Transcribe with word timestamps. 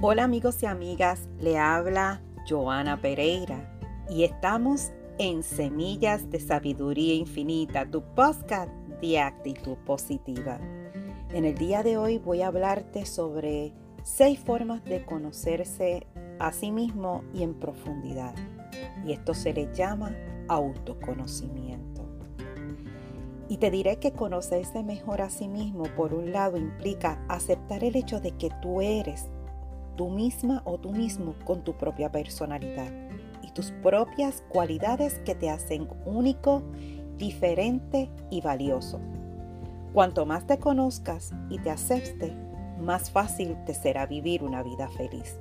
Hola 0.00 0.22
amigos 0.22 0.62
y 0.62 0.66
amigas, 0.66 1.28
le 1.40 1.58
habla 1.58 2.22
Joana 2.48 3.00
Pereira 3.00 3.68
y 4.08 4.22
estamos 4.22 4.92
en 5.18 5.42
Semillas 5.42 6.30
de 6.30 6.38
Sabiduría 6.38 7.14
Infinita, 7.14 7.84
tu 7.84 8.02
podcast 8.14 8.70
de 9.00 9.18
actitud 9.18 9.76
positiva. 9.78 10.60
En 11.32 11.44
el 11.44 11.58
día 11.58 11.82
de 11.82 11.98
hoy 11.98 12.18
voy 12.18 12.42
a 12.42 12.46
hablarte 12.46 13.06
sobre 13.06 13.72
seis 14.04 14.38
formas 14.38 14.84
de 14.84 15.04
conocerse 15.04 16.06
a 16.38 16.52
sí 16.52 16.70
mismo 16.70 17.24
y 17.34 17.42
en 17.42 17.54
profundidad. 17.54 18.36
Y 19.04 19.10
esto 19.10 19.34
se 19.34 19.52
le 19.52 19.68
llama 19.74 20.14
autoconocimiento. 20.46 22.02
Y 23.48 23.56
te 23.56 23.72
diré 23.72 23.96
que 23.96 24.12
conocerse 24.12 24.84
mejor 24.84 25.22
a 25.22 25.28
sí 25.28 25.48
mismo, 25.48 25.86
por 25.96 26.14
un 26.14 26.30
lado, 26.30 26.56
implica 26.56 27.20
aceptar 27.26 27.82
el 27.82 27.96
hecho 27.96 28.20
de 28.20 28.30
que 28.36 28.50
tú 28.62 28.80
eres 28.80 29.26
tú 29.98 30.08
misma 30.10 30.62
o 30.64 30.78
tú 30.78 30.92
mismo 30.92 31.34
con 31.44 31.64
tu 31.64 31.76
propia 31.76 32.12
personalidad 32.12 32.92
y 33.42 33.50
tus 33.50 33.72
propias 33.82 34.44
cualidades 34.48 35.18
que 35.24 35.34
te 35.34 35.50
hacen 35.50 35.88
único, 36.06 36.62
diferente 37.16 38.08
y 38.30 38.40
valioso. 38.40 39.00
Cuanto 39.92 40.24
más 40.24 40.46
te 40.46 40.58
conozcas 40.58 41.32
y 41.50 41.58
te 41.58 41.70
aceptes, 41.70 42.32
más 42.78 43.10
fácil 43.10 43.56
te 43.66 43.74
será 43.74 44.06
vivir 44.06 44.44
una 44.44 44.62
vida 44.62 44.88
feliz. 44.88 45.36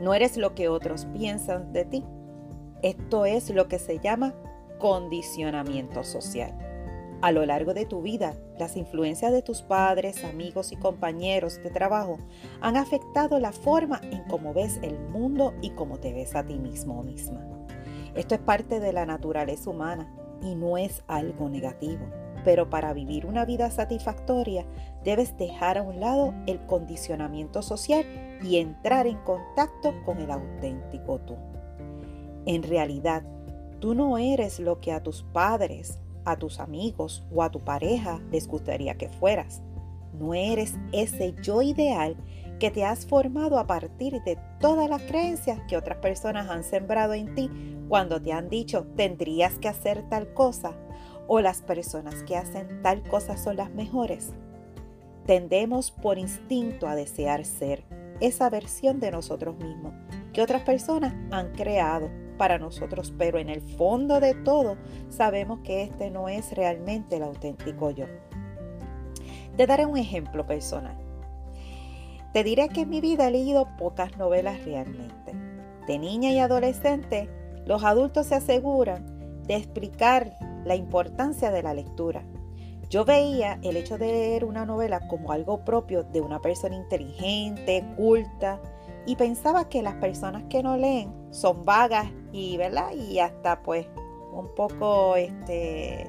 No 0.00 0.14
eres 0.14 0.36
lo 0.36 0.54
que 0.54 0.68
otros 0.68 1.06
piensan 1.06 1.72
de 1.72 1.84
ti. 1.84 2.04
Esto 2.82 3.24
es 3.24 3.50
lo 3.50 3.66
que 3.66 3.80
se 3.80 3.98
llama 3.98 4.32
condicionamiento 4.78 6.04
social. 6.04 6.69
A 7.22 7.32
lo 7.32 7.44
largo 7.44 7.74
de 7.74 7.84
tu 7.84 8.00
vida, 8.00 8.34
las 8.58 8.76
influencias 8.76 9.30
de 9.30 9.42
tus 9.42 9.60
padres, 9.60 10.24
amigos 10.24 10.72
y 10.72 10.76
compañeros 10.76 11.62
de 11.62 11.68
trabajo 11.68 12.18
han 12.62 12.76
afectado 12.76 13.38
la 13.38 13.52
forma 13.52 14.00
en 14.02 14.24
cómo 14.24 14.54
ves 14.54 14.78
el 14.82 14.98
mundo 14.98 15.52
y 15.60 15.70
cómo 15.70 15.98
te 15.98 16.14
ves 16.14 16.34
a 16.34 16.46
ti 16.46 16.58
mismo 16.58 16.98
o 16.98 17.02
misma. 17.02 17.40
Esto 18.14 18.34
es 18.34 18.40
parte 18.40 18.80
de 18.80 18.94
la 18.94 19.04
naturaleza 19.04 19.68
humana 19.68 20.10
y 20.42 20.54
no 20.54 20.78
es 20.78 21.02
algo 21.08 21.50
negativo. 21.50 22.06
Pero 22.42 22.70
para 22.70 22.94
vivir 22.94 23.26
una 23.26 23.44
vida 23.44 23.70
satisfactoria 23.70 24.64
debes 25.04 25.36
dejar 25.36 25.76
a 25.76 25.82
un 25.82 26.00
lado 26.00 26.32
el 26.46 26.64
condicionamiento 26.64 27.60
social 27.60 28.04
y 28.42 28.56
entrar 28.56 29.06
en 29.06 29.18
contacto 29.18 29.92
con 30.06 30.20
el 30.20 30.30
auténtico 30.30 31.18
tú. 31.20 31.36
En 32.46 32.62
realidad, 32.62 33.22
tú 33.78 33.94
no 33.94 34.16
eres 34.16 34.58
lo 34.58 34.80
que 34.80 34.92
a 34.92 35.02
tus 35.02 35.22
padres, 35.22 35.98
a 36.30 36.38
tus 36.38 36.60
amigos 36.60 37.24
o 37.34 37.42
a 37.42 37.50
tu 37.50 37.60
pareja 37.60 38.20
les 38.30 38.46
gustaría 38.46 38.94
que 38.94 39.08
fueras. 39.08 39.62
No 40.12 40.34
eres 40.34 40.74
ese 40.92 41.34
yo 41.42 41.62
ideal 41.62 42.16
que 42.58 42.70
te 42.70 42.84
has 42.84 43.06
formado 43.06 43.58
a 43.58 43.66
partir 43.66 44.22
de 44.22 44.38
todas 44.60 44.88
las 44.88 45.02
creencias 45.02 45.60
que 45.66 45.76
otras 45.76 45.98
personas 45.98 46.50
han 46.50 46.62
sembrado 46.62 47.14
en 47.14 47.34
ti 47.34 47.50
cuando 47.88 48.20
te 48.20 48.32
han 48.32 48.48
dicho 48.48 48.86
tendrías 48.96 49.58
que 49.58 49.68
hacer 49.68 50.08
tal 50.08 50.32
cosa 50.34 50.76
o 51.26 51.40
las 51.40 51.62
personas 51.62 52.22
que 52.24 52.36
hacen 52.36 52.82
tal 52.82 53.02
cosa 53.02 53.36
son 53.36 53.56
las 53.56 53.70
mejores. 53.70 54.32
Tendemos 55.26 55.90
por 55.90 56.18
instinto 56.18 56.86
a 56.86 56.94
desear 56.94 57.44
ser 57.44 57.84
esa 58.20 58.50
versión 58.50 59.00
de 59.00 59.10
nosotros 59.10 59.56
mismos 59.56 59.94
que 60.32 60.42
otras 60.42 60.62
personas 60.62 61.14
han 61.30 61.52
creado 61.52 62.10
para 62.40 62.58
nosotros, 62.58 63.12
pero 63.18 63.38
en 63.38 63.50
el 63.50 63.60
fondo 63.60 64.18
de 64.18 64.32
todo 64.32 64.78
sabemos 65.10 65.60
que 65.60 65.82
este 65.82 66.10
no 66.10 66.30
es 66.30 66.52
realmente 66.56 67.16
el 67.16 67.22
auténtico 67.22 67.90
yo. 67.90 68.06
Te 69.58 69.66
daré 69.66 69.84
un 69.84 69.98
ejemplo 69.98 70.46
personal. 70.46 70.96
Te 72.32 72.42
diré 72.42 72.70
que 72.70 72.80
en 72.80 72.88
mi 72.88 73.02
vida 73.02 73.28
he 73.28 73.30
leído 73.30 73.68
pocas 73.76 74.16
novelas 74.16 74.64
realmente. 74.64 75.34
De 75.86 75.98
niña 75.98 76.30
y 76.30 76.38
adolescente, 76.38 77.28
los 77.66 77.84
adultos 77.84 78.28
se 78.28 78.36
aseguran 78.36 79.44
de 79.46 79.56
explicar 79.56 80.34
la 80.64 80.76
importancia 80.76 81.50
de 81.50 81.62
la 81.62 81.74
lectura. 81.74 82.24
Yo 82.88 83.04
veía 83.04 83.58
el 83.62 83.76
hecho 83.76 83.98
de 83.98 84.06
leer 84.06 84.46
una 84.46 84.64
novela 84.64 85.06
como 85.08 85.32
algo 85.32 85.62
propio 85.62 86.04
de 86.04 86.22
una 86.22 86.40
persona 86.40 86.74
inteligente, 86.74 87.84
culta, 87.98 88.62
y 89.04 89.16
pensaba 89.16 89.68
que 89.68 89.82
las 89.82 89.96
personas 89.96 90.44
que 90.48 90.62
no 90.62 90.78
leen 90.78 91.12
son 91.30 91.66
vagas 91.66 92.10
y, 92.32 92.56
¿verdad? 92.56 92.92
y 92.92 93.18
hasta 93.18 93.62
pues 93.62 93.86
un 94.32 94.54
poco 94.54 95.16
este, 95.16 96.06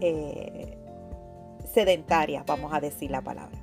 eh, 0.00 0.78
sedentarias, 1.72 2.44
vamos 2.46 2.72
a 2.72 2.80
decir 2.80 3.10
la 3.10 3.22
palabra. 3.22 3.58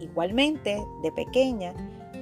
Igualmente, 0.00 0.84
de 1.02 1.12
pequeña, 1.12 1.74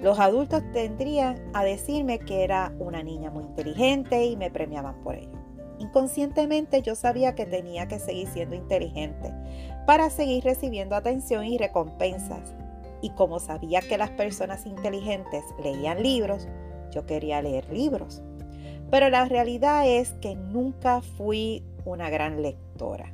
los 0.03 0.19
adultos 0.19 0.63
tendrían 0.73 1.43
a 1.55 1.65
decirme 1.65 2.19
que 2.19 2.45
era 2.45 2.73
una 2.79 3.03
niña 3.03 3.31
muy 3.31 3.45
inteligente 3.45 4.25
y 4.25 4.37
me 4.37 4.51
premiaban 4.51 5.01
por 5.03 5.17
ello. 5.17 5.39
Inconscientemente 5.79 6.81
yo 6.83 6.95
sabía 6.95 7.35
que 7.35 7.45
tenía 7.45 7.87
que 7.87 7.99
seguir 7.99 8.29
siendo 8.29 8.55
inteligente 8.55 9.33
para 9.87 10.11
seguir 10.11 10.45
recibiendo 10.45 10.97
atención 10.97 11.45
y 11.45 11.59
recompensas 11.59 12.55
y 13.03 13.11
como 13.11 13.39
sabía 13.41 13.81
que 13.81 13.99
las 13.99 14.11
personas 14.11 14.67
inteligentes 14.67 15.45
leían 15.63 16.03
libros, 16.03 16.49
yo 16.91 17.05
quería 17.05 17.43
leer 17.43 17.71
libros. 17.71 18.23
Pero 18.91 19.11
la 19.11 19.25
realidad 19.25 19.87
es 19.87 20.13
que 20.21 20.35
nunca 20.37 21.01
fui 21.01 21.65
una 21.85 22.11
gran 22.11 22.43
lectora. 22.43 23.13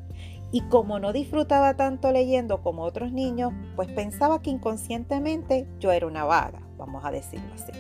Y 0.51 0.61
como 0.69 0.99
no 0.99 1.13
disfrutaba 1.13 1.75
tanto 1.75 2.13
leyendo 2.13 2.63
como 2.63 2.83
otros 2.83 3.11
niños, 3.11 3.55
pues 3.75 3.89
pensaba 3.91 4.43
que 4.43 4.51
inconscientemente 4.51 5.67
yo 5.81 5.93
era 5.93 6.07
una 6.07 6.25
vaga, 6.25 6.61
vamos 6.77 7.05
a 7.05 7.11
decirlo 7.11 7.55
así. 7.55 7.73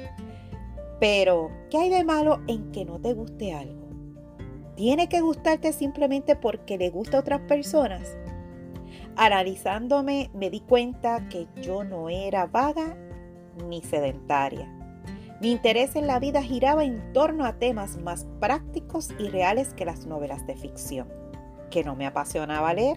Pero, 0.98 1.50
¿qué 1.68 1.78
hay 1.78 1.90
de 1.90 2.04
malo 2.04 2.40
en 2.46 2.72
que 2.72 2.84
no 2.86 2.98
te 2.98 3.12
guste 3.12 3.52
algo? 3.52 3.88
¿Tiene 4.74 5.08
que 5.08 5.20
gustarte 5.20 5.72
simplemente 5.72 6.34
porque 6.34 6.78
le 6.78 6.88
gusta 6.88 7.18
a 7.18 7.20
otras 7.20 7.40
personas? 7.40 8.16
Analizándome 9.16 10.30
me 10.32 10.48
di 10.48 10.60
cuenta 10.60 11.28
que 11.28 11.46
yo 11.60 11.84
no 11.84 12.08
era 12.08 12.46
vaga 12.46 12.96
ni 13.68 13.82
sedentaria. 13.82 14.81
Mi 15.42 15.50
interés 15.50 15.96
en 15.96 16.06
la 16.06 16.20
vida 16.20 16.40
giraba 16.40 16.84
en 16.84 17.12
torno 17.12 17.44
a 17.44 17.54
temas 17.54 17.96
más 17.96 18.28
prácticos 18.38 19.10
y 19.18 19.26
reales 19.26 19.74
que 19.74 19.84
las 19.84 20.06
novelas 20.06 20.46
de 20.46 20.54
ficción, 20.54 21.08
que 21.68 21.82
no 21.82 21.96
me 21.96 22.06
apasionaba 22.06 22.72
leer. 22.72 22.96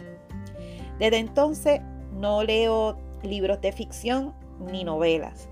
Desde 0.99 1.17
entonces 1.17 1.81
no 2.13 2.43
leo 2.43 2.97
libros 3.23 3.61
de 3.61 3.71
ficción 3.71 4.35
ni 4.59 4.83
novelas. 4.83 5.49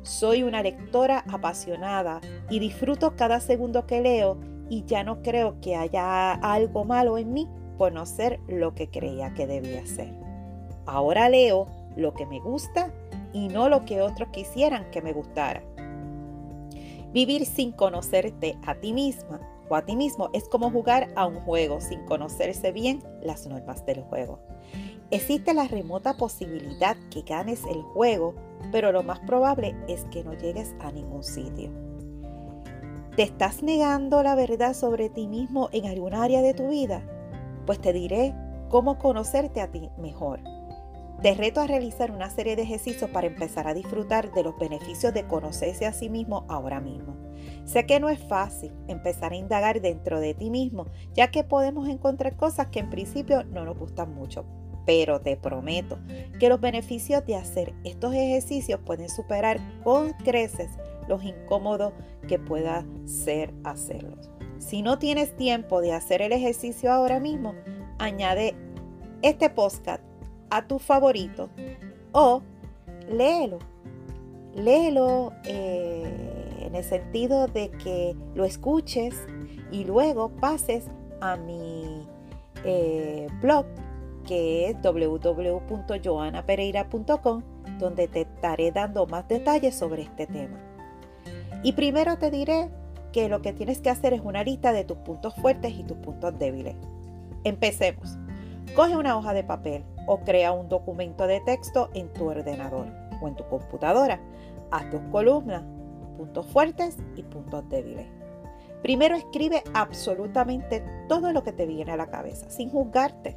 Soy 0.00 0.42
una 0.42 0.62
lectora 0.62 1.26
apasionada 1.30 2.22
y 2.48 2.58
disfruto 2.58 3.16
cada 3.16 3.40
segundo 3.40 3.86
que 3.86 4.00
leo 4.00 4.38
y 4.70 4.86
ya 4.86 5.04
no 5.04 5.20
creo 5.20 5.60
que 5.60 5.76
haya 5.76 6.32
algo 6.32 6.86
malo 6.86 7.18
en 7.18 7.34
mí 7.34 7.48
por 7.76 7.92
no 7.92 8.06
ser 8.06 8.40
lo 8.48 8.74
que 8.74 8.88
creía 8.88 9.34
que 9.34 9.46
debía 9.46 9.84
ser. 9.84 10.14
Ahora 10.86 11.28
leo 11.28 11.66
lo 11.96 12.14
que 12.14 12.24
me 12.24 12.40
gusta 12.40 12.90
y 13.34 13.48
no 13.48 13.68
lo 13.68 13.84
que 13.84 14.00
otros 14.00 14.30
quisieran 14.30 14.90
que 14.90 15.02
me 15.02 15.12
gustara. 15.12 15.62
Vivir 17.12 17.44
sin 17.46 17.72
conocerte 17.72 18.56
a 18.66 18.74
ti 18.74 18.92
misma 18.92 19.40
o 19.68 19.76
a 19.76 19.84
ti 19.84 19.96
mismo 19.96 20.30
es 20.32 20.48
como 20.48 20.70
jugar 20.70 21.12
a 21.16 21.26
un 21.26 21.40
juego 21.40 21.80
sin 21.80 22.04
conocerse 22.06 22.72
bien 22.72 23.02
las 23.22 23.46
normas 23.46 23.84
del 23.86 24.02
juego. 24.02 24.38
Existe 25.10 25.54
la 25.54 25.66
remota 25.66 26.16
posibilidad 26.16 26.96
que 27.10 27.22
ganes 27.22 27.64
el 27.68 27.82
juego, 27.82 28.34
pero 28.70 28.92
lo 28.92 29.02
más 29.02 29.20
probable 29.20 29.74
es 29.88 30.04
que 30.06 30.22
no 30.22 30.34
llegues 30.34 30.74
a 30.80 30.92
ningún 30.92 31.24
sitio. 31.24 31.70
¿Te 33.16 33.22
estás 33.24 33.62
negando 33.62 34.22
la 34.22 34.34
verdad 34.34 34.74
sobre 34.74 35.08
ti 35.08 35.26
mismo 35.26 35.68
en 35.72 35.86
algún 35.86 36.14
área 36.14 36.42
de 36.42 36.54
tu 36.54 36.68
vida? 36.68 37.02
pues 37.70 37.80
te 37.80 37.92
diré 37.92 38.34
cómo 38.68 38.98
conocerte 38.98 39.60
a 39.60 39.70
ti 39.70 39.90
mejor. 39.96 40.40
Te 41.22 41.34
reto 41.34 41.60
a 41.60 41.66
realizar 41.66 42.10
una 42.12 42.30
serie 42.30 42.56
de 42.56 42.62
ejercicios 42.62 43.10
para 43.10 43.26
empezar 43.26 43.68
a 43.68 43.74
disfrutar 43.74 44.32
de 44.32 44.42
los 44.42 44.58
beneficios 44.58 45.12
de 45.12 45.26
conocerse 45.26 45.84
a 45.84 45.92
sí 45.92 46.08
mismo 46.08 46.46
ahora 46.48 46.80
mismo. 46.80 47.14
Sé 47.66 47.84
que 47.84 48.00
no 48.00 48.08
es 48.08 48.18
fácil 48.18 48.72
empezar 48.88 49.32
a 49.32 49.36
indagar 49.36 49.82
dentro 49.82 50.18
de 50.18 50.32
ti 50.32 50.48
mismo, 50.48 50.86
ya 51.12 51.30
que 51.30 51.44
podemos 51.44 51.88
encontrar 51.90 52.36
cosas 52.36 52.68
que 52.68 52.78
en 52.78 52.88
principio 52.88 53.44
no 53.44 53.66
nos 53.66 53.76
gustan 53.76 54.14
mucho, 54.14 54.46
pero 54.86 55.20
te 55.20 55.36
prometo 55.36 55.98
que 56.38 56.48
los 56.48 56.58
beneficios 56.58 57.26
de 57.26 57.36
hacer 57.36 57.74
estos 57.84 58.14
ejercicios 58.14 58.80
pueden 58.80 59.10
superar 59.10 59.60
con 59.84 60.12
creces 60.24 60.70
los 61.06 61.22
incómodos 61.22 61.92
que 62.28 62.38
pueda 62.38 62.86
ser 63.04 63.52
hacerlos. 63.64 64.30
Si 64.56 64.80
no 64.80 64.98
tienes 64.98 65.36
tiempo 65.36 65.82
de 65.82 65.92
hacer 65.92 66.22
el 66.22 66.32
ejercicio 66.32 66.90
ahora 66.90 67.20
mismo, 67.20 67.54
añade 67.98 68.54
este 69.20 69.50
podcast 69.50 70.09
a 70.50 70.66
tu 70.66 70.78
favorito 70.78 71.48
o 72.12 72.42
léelo. 73.08 73.58
Léelo 74.54 75.32
eh, 75.44 76.58
en 76.60 76.74
el 76.74 76.84
sentido 76.84 77.46
de 77.46 77.70
que 77.70 78.14
lo 78.34 78.44
escuches 78.44 79.14
y 79.70 79.84
luego 79.84 80.28
pases 80.28 80.84
a 81.20 81.36
mi 81.36 82.06
eh, 82.64 83.28
blog 83.40 83.64
que 84.26 84.68
es 84.68 84.76
www.joanapereira.com, 84.82 87.42
donde 87.78 88.08
te 88.08 88.22
estaré 88.22 88.70
dando 88.70 89.06
más 89.06 89.26
detalles 89.28 89.74
sobre 89.74 90.02
este 90.02 90.26
tema. 90.26 90.58
Y 91.62 91.72
primero 91.72 92.18
te 92.18 92.30
diré 92.30 92.68
que 93.12 93.28
lo 93.28 93.42
que 93.42 93.52
tienes 93.52 93.80
que 93.80 93.90
hacer 93.90 94.12
es 94.12 94.20
una 94.22 94.44
lista 94.44 94.72
de 94.72 94.84
tus 94.84 94.98
puntos 94.98 95.34
fuertes 95.34 95.74
y 95.74 95.82
tus 95.82 95.96
puntos 95.98 96.38
débiles. 96.38 96.76
Empecemos. 97.44 98.16
Coge 98.74 98.96
una 98.96 99.18
hoja 99.18 99.34
de 99.34 99.42
papel 99.42 99.84
o 100.06 100.20
crea 100.20 100.52
un 100.52 100.68
documento 100.68 101.26
de 101.26 101.40
texto 101.40 101.90
en 101.92 102.12
tu 102.12 102.28
ordenador 102.28 102.86
o 103.20 103.26
en 103.26 103.34
tu 103.34 103.44
computadora. 103.48 104.20
Haz 104.70 104.88
tus 104.90 105.00
columnas, 105.10 105.64
puntos 106.16 106.46
fuertes 106.46 106.96
y 107.16 107.24
puntos 107.24 107.68
débiles. 107.68 108.06
Primero 108.80 109.16
escribe 109.16 109.64
absolutamente 109.74 110.84
todo 111.08 111.32
lo 111.32 111.42
que 111.42 111.52
te 111.52 111.66
viene 111.66 111.90
a 111.90 111.96
la 111.96 112.10
cabeza, 112.10 112.48
sin 112.48 112.70
juzgarte. 112.70 113.36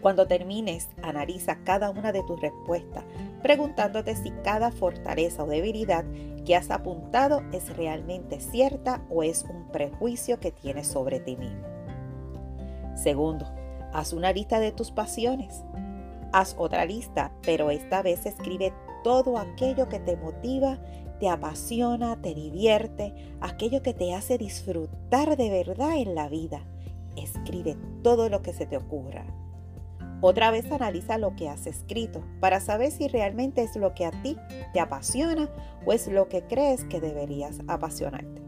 Cuando 0.00 0.26
termines, 0.26 0.88
analiza 1.02 1.58
cada 1.64 1.90
una 1.90 2.12
de 2.12 2.22
tus 2.22 2.40
respuestas, 2.40 3.04
preguntándote 3.42 4.14
si 4.14 4.30
cada 4.44 4.70
fortaleza 4.70 5.42
o 5.42 5.48
debilidad 5.48 6.04
que 6.44 6.54
has 6.54 6.70
apuntado 6.70 7.42
es 7.52 7.76
realmente 7.76 8.40
cierta 8.40 9.02
o 9.10 9.24
es 9.24 9.44
un 9.44 9.68
prejuicio 9.72 10.38
que 10.38 10.52
tienes 10.52 10.86
sobre 10.86 11.18
ti 11.18 11.36
mismo. 11.36 11.66
Segundo, 12.96 13.46
haz 13.92 14.12
una 14.12 14.32
lista 14.32 14.60
de 14.60 14.72
tus 14.72 14.90
pasiones. 14.90 15.64
Haz 16.32 16.54
otra 16.58 16.84
lista, 16.84 17.32
pero 17.42 17.70
esta 17.70 18.02
vez 18.02 18.26
escribe 18.26 18.72
todo 19.04 19.38
aquello 19.38 19.88
que 19.88 19.98
te 19.98 20.16
motiva, 20.16 20.78
te 21.20 21.28
apasiona, 21.28 22.20
te 22.20 22.34
divierte, 22.34 23.14
aquello 23.40 23.82
que 23.82 23.94
te 23.94 24.14
hace 24.14 24.38
disfrutar 24.38 25.36
de 25.36 25.50
verdad 25.50 25.96
en 25.98 26.14
la 26.14 26.28
vida. 26.28 26.64
Escribe 27.16 27.76
todo 28.02 28.28
lo 28.28 28.42
que 28.42 28.52
se 28.52 28.66
te 28.66 28.76
ocurra. 28.76 29.24
Otra 30.20 30.50
vez 30.50 30.70
analiza 30.70 31.18
lo 31.18 31.34
que 31.34 31.48
has 31.48 31.66
escrito 31.66 32.22
para 32.40 32.60
saber 32.60 32.92
si 32.92 33.08
realmente 33.08 33.62
es 33.62 33.74
lo 33.76 33.92
que 33.92 34.06
a 34.06 34.12
ti 34.22 34.36
te 34.72 34.80
apasiona 34.80 35.50
o 35.84 35.92
es 35.92 36.06
lo 36.06 36.28
que 36.28 36.42
crees 36.42 36.84
que 36.84 37.00
deberías 37.00 37.58
apasionarte. 37.66 38.41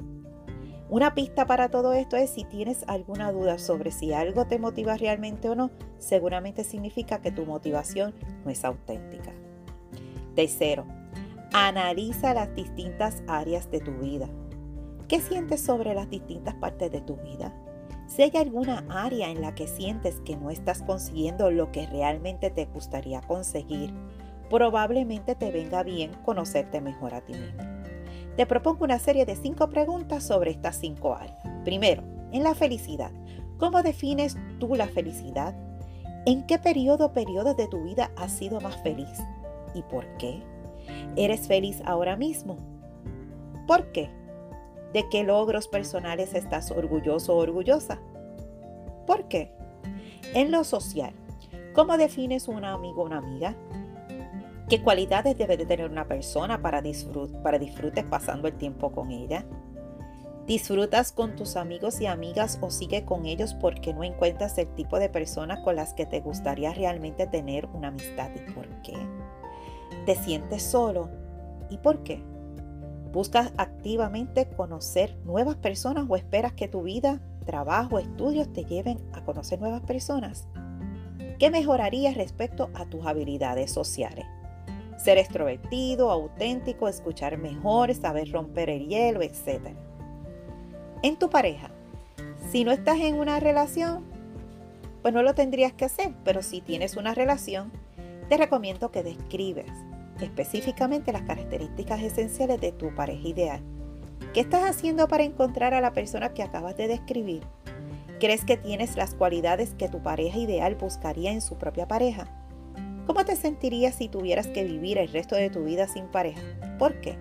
Una 0.94 1.12
pista 1.12 1.44
para 1.44 1.70
todo 1.70 1.93
esto 1.93 2.17
es 2.17 2.31
si 2.31 2.44
tienes 2.44 2.85
alguna 2.87 3.32
duda 3.32 3.58
sobre 3.58 3.91
si 3.91 4.12
algo 4.12 4.46
te 4.46 4.61
motiva 4.61 4.96
realmente 4.96 5.49
o 5.49 5.56
no, 5.56 5.73
seguramente 5.99 6.62
significa 6.62 7.20
que 7.20 7.32
tu 7.32 7.46
motivación 7.46 8.14
no 8.44 8.50
es 8.52 8.64
auténtica. 8.64 9.32
Tercero, 10.37 10.87
analiza 11.52 12.32
las 12.32 12.55
distintas 12.55 13.25
áreas 13.26 13.69
de 13.73 13.81
tu 13.81 13.91
vida. 13.94 14.29
¿Qué 15.08 15.20
sientes 15.20 15.62
sobre 15.62 15.94
las 15.94 16.08
distintas 16.11 16.55
partes 16.55 16.93
de 16.93 17.00
tu 17.00 17.17
vida? 17.17 17.52
Si 18.06 18.23
hay 18.23 18.37
alguna 18.37 18.85
área 18.88 19.31
en 19.31 19.40
la 19.40 19.52
que 19.56 19.67
sientes 19.67 20.20
que 20.20 20.37
no 20.37 20.49
estás 20.50 20.82
consiguiendo 20.82 21.50
lo 21.50 21.73
que 21.73 21.88
realmente 21.88 22.50
te 22.50 22.67
gustaría 22.67 23.20
conseguir, 23.20 23.93
probablemente 24.49 25.35
te 25.35 25.50
venga 25.50 25.82
bien 25.82 26.12
conocerte 26.25 26.81
mejor 26.81 27.14
a 27.14 27.20
ti 27.20 27.32
mismo. 27.32 27.84
Te 28.37 28.47
propongo 28.47 28.85
una 28.85 28.99
serie 28.99 29.25
de 29.27 29.37
cinco 29.37 29.69
preguntas 29.71 30.25
sobre 30.25 30.51
estas 30.51 30.77
cinco 30.77 31.15
áreas. 31.15 31.39
Primero, 31.65 32.03
en 32.33 32.43
la 32.43 32.55
felicidad. 32.55 33.13
¿Cómo 33.59 33.83
defines 33.83 34.37
tú 34.59 34.75
la 34.75 34.89
felicidad? 34.89 35.55
¿En 36.27 36.45
qué 36.47 36.59
periodo 36.59 37.07
o 37.07 37.13
periodos 37.13 37.57
de 37.57 37.69
tu 37.69 37.85
vida 37.85 38.11
has 38.17 38.33
sido 38.33 38.61
más 38.61 38.77
feliz? 38.83 39.23
¿Y 39.73 39.83
por 39.83 40.05
qué? 40.17 40.43
¿Eres 41.17 41.47
feliz 41.47 41.81
ahora 41.85 42.17
mismo? 42.17 42.57
¿Por 43.69 43.93
qué? 43.93 44.11
¿De 44.93 45.09
qué 45.09 45.23
logros 45.23 45.69
personales 45.69 46.35
estás 46.35 46.73
orgulloso 46.73 47.35
o 47.35 47.39
orgullosa? 47.39 48.01
¿Por 49.07 49.29
qué? 49.29 49.53
En 50.35 50.51
lo 50.51 50.65
social, 50.65 51.15
¿cómo 51.73 51.97
defines 51.97 52.49
un 52.49 52.65
amigo 52.65 53.03
o 53.03 53.07
una 53.07 53.19
amiga? 53.19 53.55
¿Qué 54.75 54.82
cualidades 54.82 55.38
debe 55.38 55.56
de 55.56 55.67
tener 55.67 55.88
una 55.88 56.09
persona 56.09 56.61
para, 56.61 56.82
para 57.44 57.59
disfrutes 57.61 58.05
pasando 58.06 58.49
el 58.49 58.55
tiempo 58.55 58.91
con 58.91 59.12
ella? 59.12 59.47
¿Disfrutas 60.49 61.12
con 61.12 61.37
tus 61.37 61.55
amigos 61.55 62.00
y 62.00 62.06
amigas 62.06 62.59
o 62.61 62.73
sigue 62.73 63.05
con 63.05 63.25
ellos 63.25 63.55
porque 63.55 63.94
no 63.94 64.03
encuentras 64.03 64.59
el 64.59 64.67
tipo 64.75 64.99
de 64.99 65.09
personas 65.09 65.61
con 65.61 65.76
las 65.76 65.94
que 65.94 66.06
te 66.06 66.19
gustaría 66.19 66.75
realmente 66.75 67.29
tener 67.29 67.67
una 67.67 67.87
amistad 67.87 68.31
y 68.35 68.50
por 68.50 68.67
qué? 68.82 68.97
¿Te 70.06 70.17
sientes 70.17 70.65
solo? 70.65 71.09
¿Y 71.71 71.79
por 71.79 72.03
qué? 72.03 72.21
¿Buscas 73.12 73.53
activamente 73.56 74.49
conocer 74.56 75.17
nuevas 75.25 75.55
personas 75.55 76.06
o 76.09 76.17
esperas 76.17 76.55
que 76.55 76.67
tu 76.67 76.82
vida, 76.82 77.21
trabajo, 77.47 78.00
estudios 78.00 78.53
te 78.53 78.65
lleven 78.65 78.99
a 79.12 79.25
conocer 79.25 79.61
nuevas 79.61 79.82
personas? 79.82 80.49
¿Qué 81.38 81.49
mejorarías 81.53 82.17
respecto 82.17 82.71
a 82.75 82.87
tus 82.87 83.06
habilidades 83.06 83.71
sociales? 83.71 84.26
Ser 85.05 85.19
extrovertido, 85.19 86.11
auténtico, 86.11 86.89
escuchar 86.89 87.37
mejor, 87.37 87.95
saber 87.95 88.33
romper 88.33 88.71
el 88.71 88.89
hielo, 88.89 89.21
etc. 89.21 89.75
En 91.03 91.19
tu 91.19 91.29
pareja, 91.29 91.71
si 92.51 92.65
no 92.65 92.73
estás 92.73 92.99
en 93.01 93.17
una 93.17 93.39
relación, 93.39 94.03
pues 95.03 95.12
no 95.12 95.23
lo 95.23 95.35
tendrías 95.35 95.75
que 95.75 95.85
hacer, 95.85 96.15
pero 96.25 96.41
si 96.41 96.62
tienes 96.62 96.97
una 96.97 97.12
relación, 97.12 97.71
te 98.31 98.39
recomiendo 98.39 98.91
que 98.91 99.03
describes 99.03 99.71
específicamente 100.23 101.12
las 101.12 101.25
características 101.25 102.00
esenciales 102.00 102.59
de 102.62 102.73
tu 102.73 102.95
pareja 102.95 103.29
ideal. 103.29 103.61
¿Qué 104.33 104.41
estás 104.41 104.65
haciendo 104.65 105.07
para 105.07 105.25
encontrar 105.25 105.75
a 105.75 105.83
la 105.83 105.93
persona 105.93 106.33
que 106.33 106.43
acabas 106.43 106.79
de 106.79 106.89
describir? 106.89 107.43
¿Crees 108.21 108.47
que 108.47 108.57
tienes 108.57 108.97
las 108.97 109.15
cualidades 109.15 109.75
que 109.75 109.91
tu 109.91 110.03
pareja 110.03 110.39
ideal 110.39 110.77
buscaría 110.77 111.31
en 111.31 111.43
su 111.43 111.57
propia 111.57 111.87
pareja? 111.87 112.27
¿Cómo 113.06 113.25
te 113.25 113.37
sentirías 113.37 113.97
si 113.97 114.09
tuvieras 114.09 114.47
que 114.47 114.65
vivir 114.65 114.97
el 114.97 115.09
resto 115.09 115.37
de 115.37 115.51
tu 115.51 115.65
vida 115.65 115.87
sin 115.87 116.06
pareja? 116.06 116.41
¿Por 116.79 117.01
qué? 117.01 117.19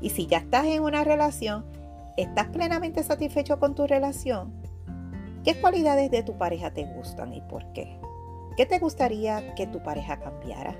Y 0.00 0.10
si 0.10 0.26
ya 0.26 0.38
estás 0.38 0.66
en 0.66 0.82
una 0.82 1.02
relación, 1.02 1.64
¿estás 2.16 2.46
plenamente 2.48 3.02
satisfecho 3.02 3.58
con 3.58 3.74
tu 3.74 3.86
relación? 3.88 4.52
¿Qué 5.44 5.60
cualidades 5.60 6.10
de 6.12 6.22
tu 6.22 6.38
pareja 6.38 6.72
te 6.72 6.84
gustan 6.84 7.32
y 7.32 7.40
por 7.40 7.72
qué? 7.72 7.98
¿Qué 8.56 8.66
te 8.66 8.78
gustaría 8.78 9.54
que 9.56 9.66
tu 9.66 9.82
pareja 9.82 10.20
cambiara? 10.20 10.76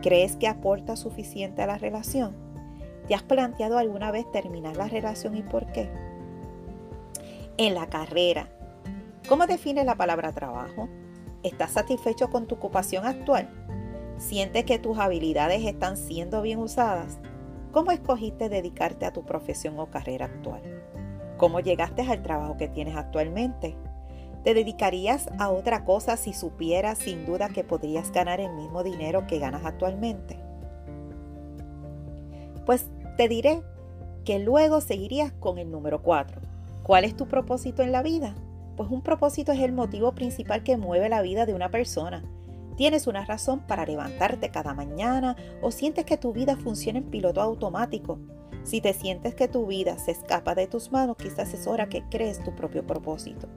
¿Crees 0.00 0.36
que 0.36 0.46
aporta 0.46 0.96
suficiente 0.96 1.62
a 1.62 1.66
la 1.66 1.78
relación? 1.78 2.36
¿Te 3.08 3.16
has 3.16 3.22
planteado 3.22 3.78
alguna 3.78 4.12
vez 4.12 4.30
terminar 4.30 4.76
la 4.76 4.86
relación 4.86 5.36
y 5.36 5.42
por 5.42 5.66
qué? 5.72 5.90
En 7.56 7.74
la 7.74 7.88
carrera, 7.88 8.48
¿cómo 9.28 9.46
defines 9.46 9.84
la 9.86 9.96
palabra 9.96 10.32
trabajo? 10.32 10.88
¿Estás 11.42 11.72
satisfecho 11.72 12.30
con 12.30 12.46
tu 12.46 12.54
ocupación 12.54 13.04
actual? 13.04 13.48
¿Sientes 14.16 14.64
que 14.64 14.78
tus 14.78 14.98
habilidades 14.98 15.64
están 15.64 15.96
siendo 15.96 16.40
bien 16.40 16.60
usadas? 16.60 17.18
¿Cómo 17.72 17.90
escogiste 17.90 18.48
dedicarte 18.48 19.06
a 19.06 19.12
tu 19.12 19.24
profesión 19.24 19.76
o 19.80 19.90
carrera 19.90 20.26
actual? 20.26 20.62
¿Cómo 21.38 21.58
llegaste 21.58 22.02
al 22.02 22.22
trabajo 22.22 22.56
que 22.56 22.68
tienes 22.68 22.94
actualmente? 22.94 23.76
¿Te 24.44 24.54
dedicarías 24.54 25.30
a 25.40 25.50
otra 25.50 25.84
cosa 25.84 26.16
si 26.16 26.32
supieras 26.32 26.98
sin 26.98 27.26
duda 27.26 27.48
que 27.48 27.64
podrías 27.64 28.12
ganar 28.12 28.38
el 28.38 28.52
mismo 28.52 28.84
dinero 28.84 29.26
que 29.26 29.40
ganas 29.40 29.64
actualmente? 29.64 30.38
Pues 32.64 32.86
te 33.16 33.28
diré 33.28 33.62
que 34.24 34.38
luego 34.38 34.80
seguirías 34.80 35.32
con 35.32 35.58
el 35.58 35.72
número 35.72 36.02
4. 36.02 36.40
¿Cuál 36.84 37.04
es 37.04 37.16
tu 37.16 37.26
propósito 37.26 37.82
en 37.82 37.90
la 37.90 38.02
vida? 38.02 38.36
Pues 38.76 38.90
un 38.90 39.02
propósito 39.02 39.52
es 39.52 39.60
el 39.60 39.72
motivo 39.72 40.12
principal 40.12 40.62
que 40.62 40.76
mueve 40.76 41.08
la 41.08 41.22
vida 41.22 41.46
de 41.46 41.54
una 41.54 41.70
persona. 41.70 42.22
¿Tienes 42.76 43.06
una 43.06 43.24
razón 43.24 43.60
para 43.60 43.84
levantarte 43.84 44.50
cada 44.50 44.72
mañana 44.72 45.36
o 45.60 45.70
sientes 45.70 46.06
que 46.06 46.16
tu 46.16 46.32
vida 46.32 46.56
funciona 46.56 46.98
en 46.98 47.10
piloto 47.10 47.42
automático? 47.42 48.18
Si 48.64 48.80
te 48.80 48.94
sientes 48.94 49.34
que 49.34 49.48
tu 49.48 49.66
vida 49.66 49.98
se 49.98 50.12
escapa 50.12 50.54
de 50.54 50.66
tus 50.66 50.90
manos, 50.90 51.16
quizás 51.16 51.52
es 51.52 51.66
hora 51.66 51.88
que 51.88 52.02
crees 52.08 52.42
tu 52.42 52.54
propio 52.54 52.86
propósito. 52.86 53.48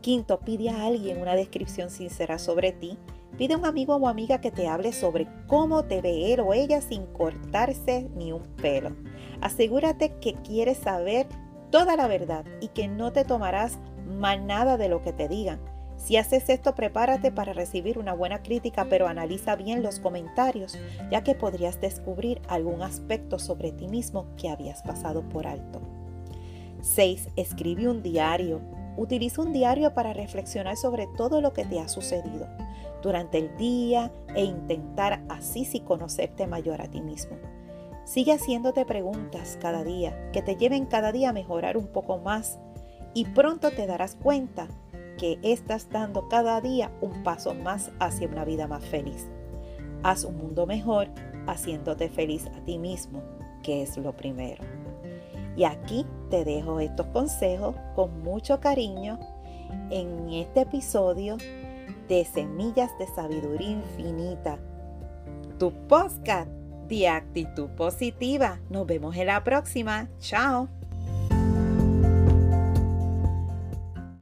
Quinto, 0.00 0.40
pide 0.40 0.70
a 0.70 0.86
alguien 0.86 1.20
una 1.20 1.34
descripción 1.34 1.90
sincera 1.90 2.38
sobre 2.38 2.72
ti. 2.72 2.96
Pide 3.36 3.54
a 3.54 3.58
un 3.58 3.66
amigo 3.66 3.96
o 3.96 4.08
amiga 4.08 4.40
que 4.40 4.50
te 4.50 4.68
hable 4.68 4.92
sobre 4.92 5.28
cómo 5.46 5.84
te 5.84 6.00
ve 6.00 6.32
él 6.32 6.40
o 6.40 6.54
ella 6.54 6.80
sin 6.80 7.06
cortarse 7.06 8.08
ni 8.16 8.32
un 8.32 8.42
pelo. 8.56 8.96
Asegúrate 9.40 10.14
que 10.20 10.34
quieres 10.34 10.78
saber 10.78 11.26
toda 11.70 11.96
la 11.96 12.06
verdad 12.06 12.44
y 12.60 12.68
que 12.68 12.88
no 12.88 13.12
te 13.12 13.24
tomarás 13.24 13.78
mal 14.08 14.46
nada 14.46 14.76
de 14.76 14.88
lo 14.88 15.02
que 15.02 15.12
te 15.12 15.28
digan. 15.28 15.60
Si 15.96 16.16
haces 16.16 16.48
esto, 16.48 16.74
prepárate 16.74 17.32
para 17.32 17.52
recibir 17.52 17.98
una 17.98 18.12
buena 18.12 18.42
crítica, 18.42 18.86
pero 18.88 19.08
analiza 19.08 19.56
bien 19.56 19.82
los 19.82 19.98
comentarios, 19.98 20.78
ya 21.10 21.24
que 21.24 21.34
podrías 21.34 21.80
descubrir 21.80 22.40
algún 22.48 22.82
aspecto 22.82 23.38
sobre 23.38 23.72
ti 23.72 23.88
mismo 23.88 24.26
que 24.36 24.48
habías 24.48 24.82
pasado 24.82 25.22
por 25.28 25.46
alto. 25.46 25.80
6. 26.82 27.30
Escribe 27.36 27.88
un 27.88 28.02
diario 28.02 28.60
Utiliza 28.98 29.42
un 29.42 29.52
diario 29.52 29.94
para 29.94 30.12
reflexionar 30.12 30.76
sobre 30.76 31.06
todo 31.16 31.40
lo 31.40 31.52
que 31.52 31.64
te 31.64 31.78
ha 31.78 31.86
sucedido 31.86 32.48
durante 33.00 33.38
el 33.38 33.56
día 33.56 34.10
e 34.34 34.42
intentar 34.42 35.22
así 35.28 35.64
sí 35.64 35.78
conocerte 35.78 36.48
mayor 36.48 36.82
a 36.82 36.88
ti 36.88 37.00
mismo. 37.00 37.36
Sigue 38.04 38.32
haciéndote 38.32 38.84
preguntas 38.84 39.56
cada 39.60 39.84
día 39.84 40.32
que 40.32 40.42
te 40.42 40.56
lleven 40.56 40.86
cada 40.86 41.12
día 41.12 41.28
a 41.28 41.32
mejorar 41.32 41.76
un 41.76 41.86
poco 41.86 42.18
más 42.18 42.58
y 43.14 43.24
pronto 43.26 43.70
te 43.70 43.86
darás 43.86 44.14
cuenta 44.16 44.68
que 45.18 45.38
estás 45.42 45.90
dando 45.90 46.28
cada 46.28 46.60
día 46.60 46.90
un 47.00 47.22
paso 47.22 47.54
más 47.54 47.90
hacia 47.98 48.28
una 48.28 48.44
vida 48.44 48.66
más 48.66 48.84
feliz. 48.84 49.26
Haz 50.02 50.24
un 50.24 50.36
mundo 50.36 50.66
mejor 50.66 51.08
haciéndote 51.46 52.08
feliz 52.08 52.46
a 52.46 52.64
ti 52.64 52.78
mismo, 52.78 53.22
que 53.62 53.82
es 53.82 53.96
lo 53.96 54.16
primero. 54.16 54.64
Y 55.56 55.64
aquí 55.64 56.06
te 56.30 56.44
dejo 56.44 56.78
estos 56.78 57.06
consejos 57.08 57.74
con 57.96 58.22
mucho 58.22 58.60
cariño 58.60 59.18
en 59.90 60.30
este 60.30 60.60
episodio 60.60 61.36
de 62.08 62.24
Semillas 62.24 62.90
de 62.98 63.06
Sabiduría 63.08 63.70
Infinita. 63.70 64.58
Tu 65.58 65.72
podcast 65.88 66.48
de 66.88 67.08
actitud 67.08 67.68
positiva. 67.70 68.60
Nos 68.70 68.86
vemos 68.86 69.16
en 69.16 69.26
la 69.26 69.42
próxima. 69.42 70.08
Chao. 70.20 70.77